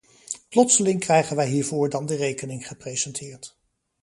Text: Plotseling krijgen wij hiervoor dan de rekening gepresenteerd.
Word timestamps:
Plotseling 0.49 0.99
krijgen 0.99 1.35
wij 1.35 1.47
hiervoor 1.49 1.89
dan 1.89 2.05
de 2.05 2.15
rekening 2.15 2.67
gepresenteerd. 2.67 3.57